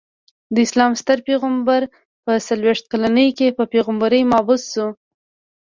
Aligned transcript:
د 0.53 0.55
اسلام 0.67 0.91
ستر 1.01 1.17
پيغمبر 1.27 1.81
په 2.25 2.31
څلويښت 2.47 2.85
کلني 2.91 3.27
کي 3.37 3.47
په 3.57 3.63
پيغمبری 3.73 4.21
مبعوث 4.33 4.61
سو. 4.73 4.87